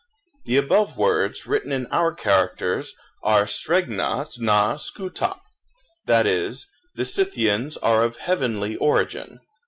[0.45, 5.41] The above words, written in our characters, are Sregnah dna skoohtop;
[6.07, 9.41] that is, The Scythians are of heavenly origin.